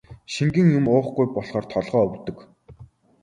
Шингэн 0.33 0.67
юм 0.77 0.85
уухгүй 0.93 1.27
болохоор 1.35 1.65
толгой 1.73 2.01
өвдөг. 2.07 2.37